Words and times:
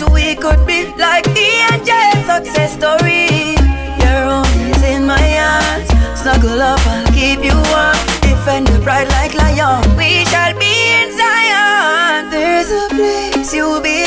what 0.00 0.12
we 0.12 0.34
could 0.34 0.66
be 0.66 0.86
like 0.96 1.24
the 1.34 1.48
angel 1.68 2.12
success 2.24 2.72
story. 2.72 3.28
Your 4.00 4.40
is 4.70 4.82
in 4.82 5.06
my 5.06 5.26
arms. 5.36 5.88
Snuggle 6.18 6.62
up, 6.62 6.80
I'll 6.86 7.12
keep 7.12 7.44
you 7.44 7.56
warm. 7.70 7.96
Defend 8.22 8.68
the 8.68 8.80
bright 8.82 9.08
like 9.08 9.34
lion. 9.34 9.82
We 9.96 10.24
shall 10.26 10.54
be 10.58 10.72
in 10.98 11.12
Zion. 11.12 12.30
There's 12.30 12.70
a 12.70 12.88
place 12.88 13.52
you 13.52 13.80
belong, 13.82 14.01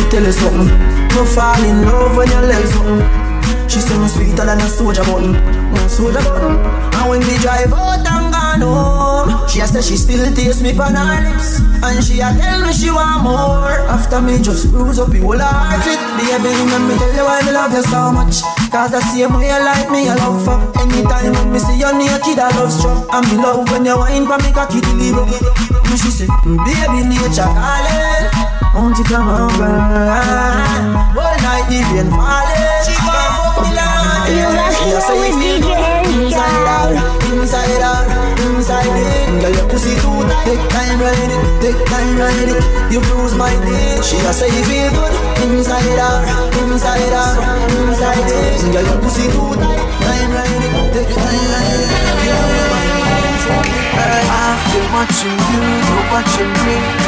me 0.00 0.10
tell 0.10 0.24
you 0.24 0.32
something. 0.32 0.68
No 1.14 1.24
fall 1.24 1.62
in 1.64 1.82
love 1.84 2.12
ah, 2.12 2.16
when 2.16 2.28
you 2.28 2.42
like 2.48 2.66
something. 2.66 3.68
She 3.68 3.80
say 3.80 3.98
me 3.98 4.08
sweeter 4.08 4.44
than 4.46 4.58
a 4.58 4.66
soldier 4.66 5.04
button, 5.04 5.32
no 5.32 5.88
soldier 5.88 6.22
button. 6.22 6.58
And 6.98 7.06
when 7.08 7.20
we 7.20 7.38
drive 7.38 7.72
out 7.72 8.02
and 8.02 8.32
gone 8.34 8.62
home, 8.66 9.48
she 9.48 9.60
a 9.60 9.66
say 9.66 9.82
she 9.82 9.96
still 9.96 10.26
taste 10.34 10.62
me 10.62 10.74
on 10.78 10.94
her 10.94 11.22
lips, 11.22 11.60
and 11.82 12.02
she 12.02 12.18
a 12.20 12.34
tell 12.34 12.66
me 12.66 12.72
she 12.72 12.90
want 12.90 13.22
more. 13.22 13.78
After 13.86 14.20
me 14.20 14.42
just 14.42 14.70
bruise 14.70 14.98
up 14.98 15.12
your 15.14 15.22
whole 15.22 15.38
heart 15.38 15.86
it, 15.86 16.00
baby. 16.18 16.50
Let 16.50 16.82
me 16.82 16.94
tell 16.98 17.14
you 17.14 17.24
why 17.24 17.42
me 17.46 17.52
love 17.52 17.72
you 17.72 17.82
so 17.82 18.10
much. 18.10 18.42
Cause 18.70 18.90
the 18.90 19.00
same 19.10 19.34
way 19.38 19.50
you 19.50 19.60
like 19.62 19.90
me, 19.90 20.08
I 20.08 20.14
love 20.18 20.42
for. 20.42 20.58
Anytime 20.80 21.32
when 21.34 21.52
me 21.52 21.58
see 21.58 21.78
you 21.78 21.92
naked, 21.94 22.38
I 22.38 22.50
love 22.58 22.72
struck. 22.72 23.06
And 23.14 23.26
me 23.30 23.36
love 23.38 23.70
when 23.70 23.84
you 23.84 23.96
wine 23.98 24.26
for 24.26 24.38
me 24.38 24.50
cocky 24.50 24.80
deliver. 24.80 25.26
And 25.26 25.98
she 25.98 26.10
say, 26.10 26.26
baby, 26.44 27.06
nature 27.06 27.46
calling. 27.46 28.39
Won't 28.72 28.96
you 28.98 29.04
come 29.04 29.26
over? 29.26 29.66
All 29.66 31.36
night 31.42 31.66
the 31.66 31.82
rain 31.90 32.06
falling. 32.06 32.86
She 32.86 32.94
fuck 33.02 33.66
me 33.66 33.74
like 33.74 34.30
You 34.30 34.46
rock 34.46 34.70
She 34.78 34.94
a 34.94 35.00
with 35.10 35.42
it 35.42 35.58
feel 35.58 36.22
inside 36.22 36.70
out, 36.70 36.94
inside 37.34 37.82
out, 37.82 38.06
inside 38.46 38.86
in. 38.86 39.42
Girl, 39.42 39.50
your 39.50 39.66
pussy 39.66 39.98
too 39.98 40.22
tight. 40.22 40.46
Take 40.46 40.62
time 40.70 41.02
ride 41.02 41.18
it, 41.18 41.42
take 41.58 41.82
time 41.90 42.14
ride 42.14 42.46
it. 42.46 42.62
You 42.94 43.00
bruise 43.10 43.34
my 43.34 43.50
dick. 43.66 44.06
She 44.06 44.22
a 44.22 44.30
say 44.30 44.46
it 44.46 44.62
feel 44.62 44.94
good 44.94 45.18
inside 45.50 45.98
out, 45.98 46.22
inside 46.62 47.10
out, 47.10 47.42
inside 47.74 48.22
in. 48.22 48.70
Girl, 48.70 48.86
your 48.86 49.02
pussy 49.02 49.26
too 49.34 49.50
tight. 49.58 49.82
Time 49.98 50.30
ride 50.30 50.62
it, 50.62 50.94
take 50.94 51.10
time 51.10 51.42
ride 51.50 51.74
it. 51.74 51.90
You 52.22 52.38
bruise 52.38 52.70
my 52.70 52.86
dick. 52.86 53.90
I've 54.30 54.62
been 54.70 54.86
watching 54.94 55.38
you, 55.50 55.58
you're 55.58 56.06
watching 56.14 56.54
me. 56.70 56.99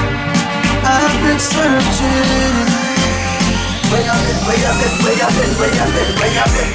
I've 1.02 1.18
been 1.18 1.40
searching. 1.40 2.62
Where 3.90 4.06
you 4.06 4.14
been, 4.22 4.38
where 4.46 4.54
you 4.54 4.70
been, 4.78 4.94
where 5.02 5.18
you 5.18 5.28
been, 5.34 5.50
where 5.58 5.74
you 5.74 5.86
been, 5.90 6.10
where 6.14 6.30
you 6.30 6.46
been? 6.54 6.70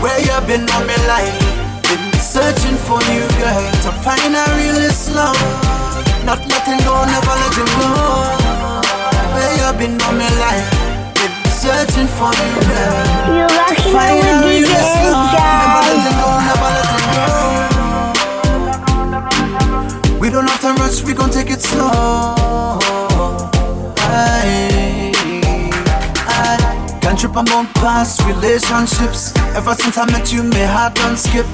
Where 0.00 0.20
you 0.24 0.38
been 0.48 0.64
all 0.72 0.84
my 0.88 0.96
life? 1.04 1.36
Been 1.84 2.16
searching 2.16 2.80
for 2.88 2.96
you, 3.12 3.28
girl, 3.36 3.64
to 3.84 3.92
find 4.00 4.32
a 4.32 4.44
realist 4.56 5.12
love. 5.12 5.36
Not 6.24 6.40
letting 6.48 6.80
go, 6.80 6.96
never 7.04 7.36
let 7.36 7.52
you 7.60 7.68
go. 7.76 7.92
Where 9.36 9.52
you 9.52 9.68
been 9.76 10.00
all 10.00 10.16
my 10.16 10.24
life? 10.40 10.64
Been 11.20 11.36
searching 11.52 12.08
for 12.16 12.32
you, 12.32 12.56
girl. 12.72 13.04
You 13.36 13.44
rock 13.52 13.76
it 13.76 13.92
Find 13.92 14.16
with 14.16 14.64
DJ. 14.64 14.72
Never 14.72 16.49
We 20.30 20.36
don't 20.36 20.48
have 20.48 20.60
to 20.60 20.72
rush, 20.80 21.02
we 21.02 21.12
gon' 21.12 21.30
take 21.30 21.50
it 21.50 21.60
slow. 21.60 21.90
Aye, 23.98 25.10
aye. 26.14 26.98
Can't 27.02 27.18
trip 27.18 27.34
and 27.34 27.48
bump 27.48 27.74
past 27.74 28.22
relationships. 28.24 29.34
Ever 29.56 29.74
since 29.74 29.98
I 29.98 30.06
met 30.06 30.32
you, 30.32 30.44
my 30.44 30.66
heart 30.66 30.94
don't 30.94 31.16
skip. 31.16 31.46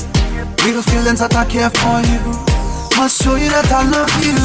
Real 0.63 0.83
feelings 0.83 1.21
that 1.21 1.35
I 1.35 1.47
care 1.47 1.71
for 1.71 2.05
you. 2.05 2.21
Must 3.01 3.23
show 3.23 3.37
you 3.37 3.49
that 3.49 3.73
I 3.73 3.89
love 3.89 4.13
you. 4.21 4.37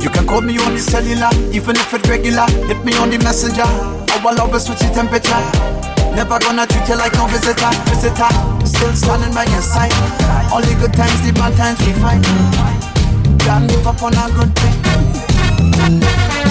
You 0.00 0.08
can 0.10 0.24
call 0.24 0.42
me 0.42 0.56
on 0.58 0.74
the 0.74 0.80
cellular, 0.80 1.30
even 1.50 1.74
if 1.74 1.92
it's 1.92 2.08
regular. 2.08 2.46
Hit 2.70 2.84
me 2.84 2.94
on 2.98 3.10
the 3.10 3.18
messenger. 3.18 3.66
Our 4.22 4.34
love 4.36 4.54
is 4.54 4.66
switching 4.66 4.94
temperature. 4.94 5.42
Never 6.14 6.38
gonna 6.38 6.64
treat 6.64 6.88
you 6.88 6.94
like 6.94 7.14
no 7.14 7.26
visitor, 7.26 7.74
visitor. 7.90 8.53
Still 8.84 8.96
standing 8.96 9.32
by 9.34 9.44
your 9.44 9.62
side. 9.62 9.94
All 10.52 10.60
the 10.60 10.76
good 10.78 10.92
times, 10.92 11.22
the 11.22 11.32
bad 11.32 11.56
times 11.56 11.80
we 11.86 11.94
fight. 11.94 12.22
Can't 13.40 13.66
give 13.66 13.86
up 13.86 14.02
on 14.02 14.12
a 14.12 14.28
good 14.36 14.54
thing. 14.58 16.43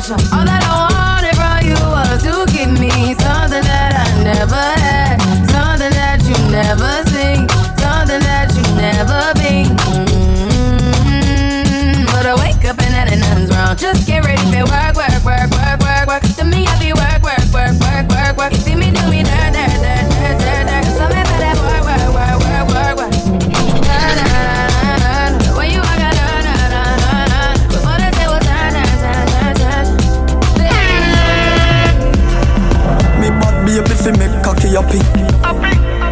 Foundation. 0.00 0.32
All 0.32 0.44
that 0.46 0.59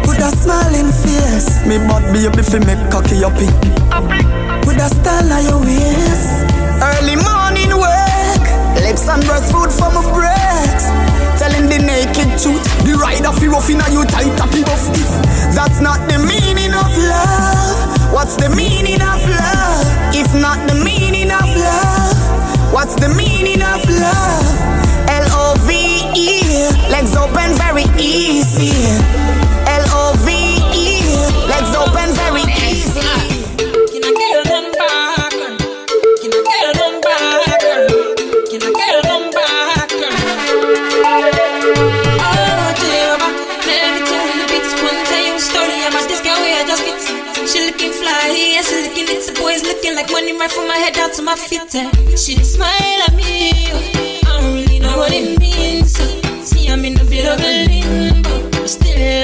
With 0.07 0.19
a 0.19 0.31
smiling 0.37 0.91
face. 0.91 1.65
Me 1.65 1.77
bad 1.77 2.03
baby 2.13 2.43
fi 2.43 2.59
make 2.65 2.83
cocky 2.91 3.23
uppy. 3.23 3.49
With 4.67 4.81
a 4.81 4.89
style 4.89 5.31
of 5.31 5.41
your 5.45 5.59
waist. 5.61 6.45
Early 6.81 7.15
morning 7.15 7.71
work. 7.75 8.43
Lips 8.83 9.07
and 9.09 9.23
breast 9.25 9.51
food 9.51 9.71
for 9.71 9.89
my 9.91 10.03
breaks. 10.13 10.85
Telling 11.39 11.67
the 11.69 11.79
naked 11.79 12.29
truth. 12.41 12.63
The 12.85 12.93
rider 12.95 13.31
fi 13.31 13.47
rough 13.47 13.69
inna 13.69 13.87
you 13.91 14.03
tight 14.05 14.31
tappy 14.37 14.63
buff. 14.63 14.83
If 14.93 15.09
that's 15.55 15.79
not 15.81 15.99
the 16.07 16.19
meaning 16.19 16.73
of 16.73 16.91
love, 16.97 18.13
what's 18.13 18.35
the 18.35 18.49
meaning 18.49 19.01
of 19.01 19.21
love? 19.27 19.85
If 20.13 20.33
not 20.35 20.59
the 20.67 20.75
meaning 20.83 21.31
of 21.31 21.49
love, 21.55 22.73
what's 22.73 22.95
the 22.95 23.09
meaning 23.09 23.61
of 23.61 23.81
love? 23.89 24.78
Right 50.49 50.55
from 50.55 50.67
my 50.67 50.77
head 50.77 50.93
down 50.93 51.11
to 51.13 51.21
my 51.21 51.35
feet. 51.35 51.75
eh. 51.75 52.15
She 52.15 52.35
smile 52.43 53.01
at 53.07 53.13
me, 53.15 53.51
I 53.51 54.39
don't 54.41 54.53
really 54.53 54.79
know 54.79 54.97
what 54.97 55.11
it 55.13 55.39
means. 55.39 55.93
See, 56.47 56.67
I'm 56.69 56.83
in 56.85 56.99
a 56.99 57.03
bit 57.05 57.25
of 57.25 57.39
a 57.39 57.65
limbo, 57.67 58.65
still 58.65 59.18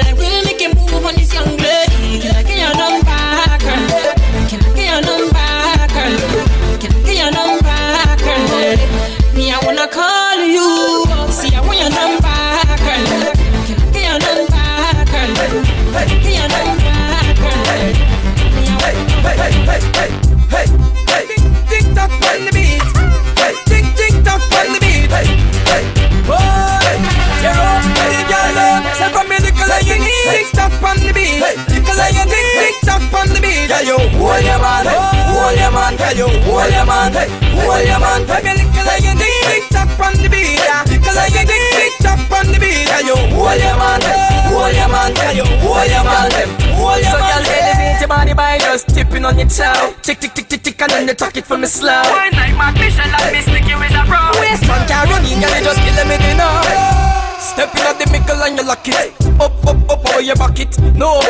man, 36.24 37.12
hey, 37.12 37.28
hold 37.52 37.84
your 37.84 38.00
man. 38.00 38.24
Hey, 38.24 38.40
me 38.40 38.52
little 38.64 38.84
like 38.86 39.04
you 39.04 39.14
ding, 39.18 39.42
big 39.44 39.64
chop 39.68 40.00
on 40.00 40.14
the 40.16 40.28
beat. 40.30 40.56
Little 40.88 41.14
like 41.14 41.34
you 41.34 41.44
ding, 41.44 41.68
big 41.76 41.92
chop 42.00 42.30
on 42.32 42.46
the 42.48 42.58
beat. 42.58 42.88
Hey, 42.88 43.04
you 43.04 43.16
hold 43.36 43.60
your 43.60 43.76
man, 43.76 44.00
hey, 44.00 44.16
hold 44.48 44.72
your 44.72 44.88
man, 44.88 45.12
hey, 45.16 45.36
you 45.36 45.44
hold 45.60 45.84
your 45.84 46.04
man, 46.04 46.30
hey, 46.32 46.48
hold 46.72 47.00
your 47.02 47.12
man. 47.12 47.12
So 47.12 47.18
girl, 47.20 47.44
elevate 47.44 48.00
your 48.00 48.08
body 48.08 48.34
by 48.34 48.58
just 48.58 48.88
tipping 48.88 49.24
on 49.24 49.38
your 49.38 49.48
toe. 49.48 49.92
Tick, 50.00 50.20
tick, 50.20 50.32
tick, 50.32 50.48
tick, 50.48 50.62
tick, 50.62 50.80
and 50.80 50.90
then 50.90 51.08
you 51.08 51.14
talk 51.14 51.36
it 51.36 51.44
for 51.44 51.58
me 51.58 51.66
slow. 51.66 52.00
One 52.08 52.32
night, 52.32 52.56
my 52.56 52.72
mission, 52.72 53.10
like 53.12 53.32
me 53.32 53.40
stick 53.42 53.66
you 53.68 53.76
is 53.82 53.92
a 53.92 54.02
pro. 54.08 54.20
Waste 54.40 54.64
man 54.66 54.86
can't 54.88 55.10
run 55.10 55.24
in, 55.26 55.40
girl, 55.40 55.52
you 55.52 55.64
just 55.64 55.80
kill 55.84 56.00
me, 56.08 56.16
you 56.16 56.36
know. 56.38 57.06
Step 57.40 57.74
in 57.76 57.84
at 57.84 57.98
the 57.98 58.06
mickle 58.10 58.40
and 58.42 58.56
you 58.56 58.64
lock 58.64 58.86
it. 58.88 59.12
Up, 59.40 59.52
up, 59.68 59.85
up, 60.30 60.40
over 60.40 60.58
your 60.58 60.66
bucket. 60.66 60.78
No, 60.96 61.20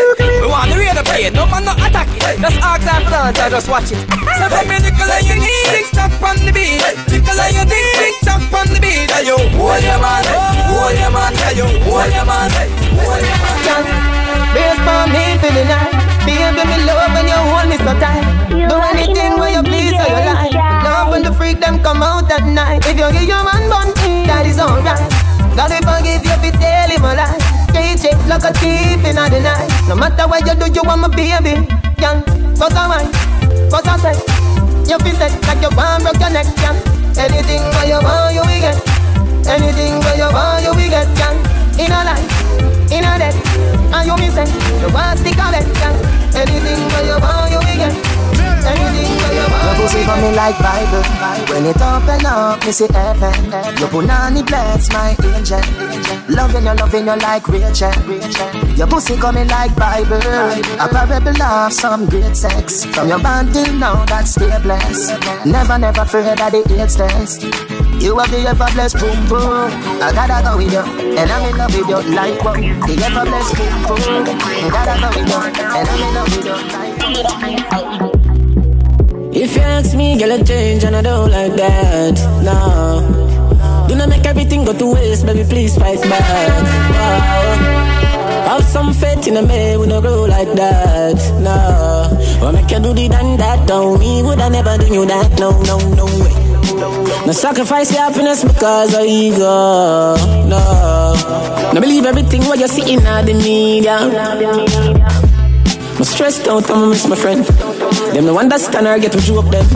we 0.41 0.47
want 0.47 0.71
the 0.71 0.77
radar 0.79 1.05
play. 1.05 1.31
No 1.31 1.47
man, 1.47 1.65
not 1.65 1.79
attack 1.79 2.09
it. 2.09 2.41
Just 2.41 2.59
ask 2.61 2.87
and 2.87 3.05
dance, 3.09 3.39
I 3.39 3.51
just 3.51 3.69
watch 3.69 3.93
it. 3.93 4.01
So 4.39 4.45
from 4.49 4.69
me 4.69 4.77
nickel 4.81 5.11
and 5.11 5.27
you 5.27 5.37
need 5.37 5.67
big 5.73 5.87
stop 5.87 6.13
on 6.23 6.37
the 6.45 6.53
beat. 6.53 6.81
Nickel 7.11 7.37
and 7.37 7.53
you 7.55 7.65
need 7.69 7.95
big 7.99 8.15
stop 8.23 8.43
on 8.53 8.67
the 8.73 8.81
beat. 8.81 9.11
Ayo, 9.13 9.37
hold 9.57 9.83
your 9.83 9.99
man, 10.01 10.25
hold 10.71 10.97
your 10.97 11.11
man, 11.13 11.35
ayo, 11.49 11.67
hold 11.85 12.13
your 12.13 12.25
man, 12.25 12.51
hold 12.97 13.21
your 13.21 13.39
man. 13.43 13.85
Based 14.55 14.89
on 14.89 15.13
me 15.13 15.25
feeling 15.41 15.69
nice. 15.69 16.05
Baby, 16.25 16.63
me 16.67 16.77
love 16.89 17.13
when 17.15 17.27
you 17.29 17.39
hold 17.39 17.67
me 17.69 17.77
so 17.79 17.93
tight. 18.01 18.25
Do 18.51 18.77
anything 18.93 19.39
where 19.39 19.53
you 19.53 19.63
please 19.63 19.95
or 19.95 20.09
you 20.09 20.23
like. 20.25 20.55
Love 20.85 21.11
when 21.11 21.23
the 21.23 21.33
freak 21.33 21.61
them 21.61 21.83
come 21.83 22.03
out 22.03 22.31
at 22.33 22.47
night. 22.47 22.85
If 22.87 22.99
you 22.99 23.09
give 23.13 23.29
your 23.29 23.45
man 23.45 23.69
bun, 23.71 23.93
that 24.27 24.47
is 24.47 24.59
alright. 24.59 25.05
God 25.55 25.71
will 25.71 25.85
forgive 25.85 26.25
you 26.25 26.33
if 26.33 26.45
you 26.45 26.53
tell 26.53 26.91
him 26.91 27.05
a 27.05 27.15
lie. 27.15 27.46
Like 28.27 28.43
a 28.43 28.53
thief 28.59 29.05
in 29.07 29.15
the 29.15 29.41
night. 29.41 29.71
No 29.89 29.95
matter 29.95 30.27
what 30.27 30.43
you 30.47 30.55
do, 30.59 30.67
you 30.67 30.83
want 30.83 31.01
my 31.01 31.09
baby. 31.09 31.63
Young, 32.03 32.23
cause 32.59 32.75
I'm 32.75 32.91
mine, 32.91 33.09
cause 33.71 33.87
I 33.87 33.97
say. 34.03 34.19
You 34.91 34.99
feel 34.99 35.15
set 35.15 35.31
like 35.47 35.63
you 35.63 35.71
want 35.77 36.03
broke 36.03 36.19
your 36.19 36.31
neck, 36.31 36.47
young. 36.59 36.77
Anything 37.17 37.63
where 37.71 37.87
you 37.87 38.03
want, 38.03 38.35
you 38.35 38.43
will 38.43 38.61
get. 38.61 38.79
Anything 39.47 39.99
where 40.03 40.17
you 40.19 40.29
want, 40.35 40.65
you 40.65 40.75
will 40.75 40.91
get, 40.91 41.07
young. 41.17 41.39
In 41.79 41.93
a 41.95 42.03
life, 42.03 42.27
in 42.91 43.07
a 43.07 43.15
death. 43.15 43.39
And 43.95 44.07
you 44.07 44.17
me 44.19 44.29
say, 44.35 44.47
you 44.83 44.93
want 44.93 45.19
stick 45.19 45.39
on 45.39 45.55
it, 45.55 45.67
young. 45.79 45.97
Anything 46.35 46.83
where 46.91 47.07
you 47.07 47.19
want, 47.23 47.51
you 47.53 47.59
will 47.59 47.79
get. 47.79 48.16
Your 48.67 49.75
pussy 49.75 50.03
for 50.05 50.17
me 50.17 50.35
like 50.35 50.59
Bible. 50.59 51.03
When 51.53 51.67
it 51.67 51.81
open 51.81 52.27
up, 52.27 52.65
me 52.65 52.73
see 52.73 52.87
heaven. 52.93 53.51
Your 53.79 53.89
punani 53.89 54.47
bless 54.47 54.93
my 54.93 55.17
angel. 55.35 55.61
Loving 56.29 56.67
you, 56.67 56.75
loving 56.75 57.07
you 57.07 57.17
like 57.17 57.47
Rachel. 57.49 57.93
Your 58.77 58.87
pussy 58.87 59.17
coming 59.17 59.49
like 59.49 59.75
Bible. 59.77 60.17
A 60.17 60.89
parable 60.89 61.43
of 61.43 61.73
some 61.73 62.07
great 62.07 62.37
sex. 62.37 62.85
From 62.87 63.09
your 63.09 63.19
band 63.21 63.53
till 63.55 63.73
now, 63.75 64.05
that's 64.07 64.33
still 64.33 64.61
blessed. 64.61 65.19
Never, 65.47 65.79
never 65.79 66.03
afraid 66.03 66.39
that 66.39 66.53
the 66.53 66.63
AIDS 66.81 66.97
test. 66.97 67.43
You 68.03 68.19
are 68.19 68.27
the 68.29 68.47
ever 68.49 68.69
blessed 68.75 68.99
boom 68.99 69.29
boom. 69.29 69.71
I 70.03 70.13
gotta 70.13 70.43
go 70.45 70.57
with 70.59 70.73
you, 70.73 70.85
and 71.17 71.31
I'm 71.31 71.51
in 71.51 71.57
love 71.57 71.75
with 71.75 71.89
you 71.89 72.15
like 72.15 72.45
what? 72.45 72.61
The 72.61 72.95
ever 73.07 73.25
blessed 73.25 73.57
boom 73.57 73.83
boom. 73.87 74.27
I 74.65 74.69
gotta 74.71 75.01
go 75.01 75.09
with 75.19 75.29
you, 75.29 75.41
and 75.75 75.89
I'm 75.89 76.03
in 76.03 76.15
love 76.15 76.29
with 76.37 76.45
you 76.45 76.57
like 76.77 78.06
if 79.37 79.55
you 79.55 79.63
ask 79.63 79.95
me, 79.95 80.19
girl, 80.19 80.33
I 80.33 80.43
change 80.43 80.85
and 80.85 80.97
I 80.97 81.03
don't 81.03 81.31
like 81.31 81.55
that. 81.57 82.17
No. 82.43 83.87
Do 83.89 83.95
not 83.95 84.09
make 84.09 84.25
everything 84.25 84.65
go 84.65 84.73
to 84.73 84.95
waste, 84.95 85.27
baby, 85.27 85.45
please 85.49 85.77
fight 85.77 86.01
back. 86.01 86.63
Wow. 86.91 87.77
Have 88.49 88.65
some 88.65 88.95
faith 88.95 89.27
in 89.27 89.37
a 89.37 89.43
man, 89.43 89.81
we 89.81 89.87
don't 89.89 90.03
grow 90.03 90.25
like 90.25 90.53
that. 90.55 91.17
No. 91.41 92.47
Or 92.47 92.53
make 92.53 92.71
you 92.71 92.81
do 92.81 92.95
the 92.95 93.09
done 93.09 93.37
that, 93.37 93.69
don't 93.69 93.99
we 93.99 94.23
would 94.23 94.41
I 94.41 94.49
never 94.49 94.79
do 94.79 94.87
you 94.93 95.05
that. 95.07 95.39
No, 95.39 95.51
no, 95.63 95.79
no 95.95 96.07
way. 96.07 97.27
No 97.27 97.33
sacrifice 97.33 97.93
your 97.93 98.03
happiness 98.03 98.43
because 98.45 98.95
of 98.95 99.05
ego. 99.05 100.17
No. 100.47 101.73
No 101.75 101.81
believe 101.81 102.07
everything 102.07 102.43
what 102.45 102.59
you're 102.59 102.69
see 102.69 102.95
in 102.95 103.01
the 103.01 103.35
media. 103.35 103.99
I'm 105.99 106.05
stressed 106.05 106.49
out, 106.49 106.71
I'm 106.71 106.91
miss 106.91 107.07
my 107.07 107.17
friend. 107.17 107.45
Them 108.13 108.27
no 108.27 108.39
understand 108.39 108.87
or 108.87 108.99
get 108.99 109.15
what 109.15 109.27
you 109.29 109.39
up 109.39 109.51
them. 109.51 109.67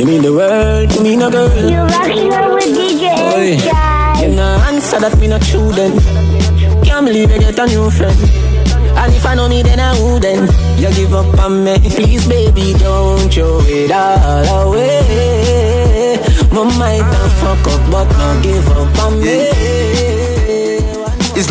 You 0.00 0.06
mean 0.06 0.22
the 0.22 0.32
world 0.32 0.90
to 0.90 1.02
me, 1.02 1.16
no 1.16 1.30
girl. 1.30 1.48
You 1.70 1.82
rocking 1.82 2.32
out 2.32 2.54
with 2.54 2.74
DJ 2.76 3.14
Boy, 3.16 4.22
You 4.22 4.34
no 4.34 4.46
answer 4.68 5.00
that 5.00 5.18
me 5.18 5.28
not 5.28 5.42
true 5.42 5.72
then. 5.72 5.92
Can't 6.84 7.06
believe 7.06 7.30
you 7.30 7.38
get 7.40 7.58
a 7.58 7.66
new 7.66 7.90
friend. 7.90 8.18
And 8.96 9.14
if 9.14 9.24
I 9.24 9.34
know 9.34 9.48
me, 9.48 9.62
then 9.62 9.80
I 9.80 9.92
wouldn't. 10.02 10.50
You 10.78 10.90
give 10.94 11.14
up 11.14 11.38
on 11.40 11.64
me, 11.64 11.78
please, 11.78 12.26
baby, 12.28 12.74
don't 12.78 13.32
throw 13.32 13.60
it 13.62 13.90
all 13.90 14.68
away. 14.68 16.18
My 16.52 16.64
might 16.78 17.02
have 17.02 17.32
fuck 17.40 17.66
up, 17.72 17.90
but 17.90 18.08
not 18.18 18.42
give 18.42 18.68
up 18.68 18.98
on 19.04 19.20
me. 19.20 19.41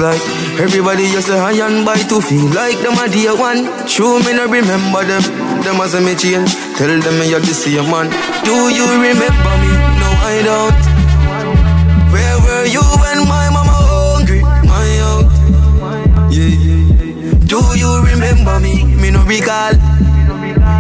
Like 0.02 0.18
everybody 0.58 1.06
just 1.14 1.30
a 1.30 1.38
high 1.38 1.62
and 1.62 1.86
by 1.86 1.94
to 2.10 2.20
feel 2.20 2.50
like 2.58 2.74
them 2.82 2.98
a 2.98 3.06
dear 3.08 3.38
one. 3.38 3.70
Show 3.86 4.18
me 4.26 4.34
no 4.34 4.50
remember 4.50 5.06
them, 5.06 5.22
them 5.62 5.78
as 5.78 5.94
a 5.94 6.02
me 6.02 6.16
change. 6.18 6.58
Tell 6.74 6.90
them 6.90 7.20
me 7.22 7.30
you're 7.30 7.40
the 7.40 7.54
same 7.54 7.86
man. 7.86 8.10
Do 8.42 8.74
you 8.74 8.82
remember 8.90 9.30
me? 9.62 9.70
No, 10.02 10.10
I 10.26 10.42
don't. 10.42 10.74
Where 12.10 12.34
were 12.42 12.66
you 12.66 12.82
when 12.82 13.30
my 13.30 13.54
mama 13.54 13.78
hungry? 13.94 14.42
My 14.42 14.90
out. 15.06 15.30
Yeah. 16.34 17.38
Do 17.46 17.62
you 17.78 18.02
remember 18.02 18.58
me? 18.58 18.82
Me 18.98 19.12
no 19.14 19.22
recall. 19.30 19.78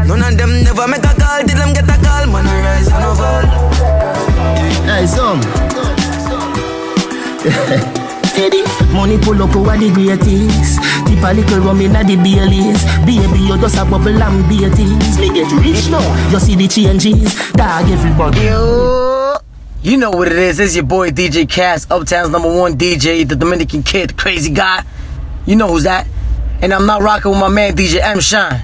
None 0.10 0.18
of 0.18 0.34
them 0.34 0.66
never 0.66 0.88
make 0.90 1.06
a 1.06 1.13
call. 1.13 1.46
Did 1.46 1.62
them 1.62 1.78
get 1.78 1.86
a 1.86 1.98
call? 2.01 2.25
Man, 2.25 2.50
I 2.50 2.58
rise 2.66 2.90
and 2.90 3.06
I 3.06 3.13
fall. 3.13 3.46
Yeah. 4.58 4.98
Hey, 4.98 5.06
some. 7.86 8.00
Steady. 8.41 8.63
Money 8.91 9.19
pull 9.19 9.39
up 9.43 9.55
over 9.55 9.77
the 9.77 9.91
greatest. 9.93 10.81
Tip 11.05 11.24
a 11.24 11.31
little 11.31 11.60
rum 11.60 11.79
inna 11.79 12.03
the 12.03 12.15
Baileys. 12.15 12.81
Baby, 13.05 13.45
you 13.45 13.55
just 13.62 13.77
a 13.77 13.86
bubble 13.86 14.17
and 14.19 14.50
beaties. 14.50 15.19
Me 15.19 15.29
get 15.29 15.51
rich 15.62 15.91
now. 15.91 16.01
You 16.31 16.39
see 16.39 16.55
the 16.55 16.67
changes. 16.67 17.36
Dog 17.51 17.88
everybody. 17.88 18.41
Yo. 18.41 19.36
You 19.83 19.98
know 19.98 20.10
what 20.10 20.27
it 20.27 20.39
is. 20.39 20.60
It's 20.60 20.75
your 20.75 20.86
boy 20.86 21.12
DJ 21.12 21.48
Cass, 21.48 21.86
Uptown's 21.91 22.31
number 22.31 22.51
one 22.51 22.79
DJ, 22.79 23.27
the 23.27 23.36
Dominican 23.36 23.83
kid, 23.83 24.17
crazy 24.17 24.51
guy. 24.51 24.83
You 25.45 25.55
know 25.55 25.67
who's 25.67 25.83
that. 25.83 26.07
And 26.63 26.74
I'm 26.74 26.88
not 26.88 27.03
rocking 27.03 27.29
with 27.29 27.39
my 27.39 27.50
man 27.50 27.75
DJ 27.75 28.01
M 28.01 28.21
Shine. 28.21 28.63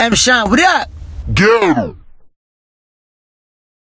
M 0.00 0.16
Shine, 0.16 0.50
what 0.50 0.58
up? 0.58 0.90
Get 1.32 1.76
him. 1.76 2.01